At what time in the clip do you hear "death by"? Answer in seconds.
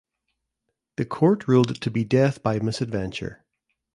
2.03-2.57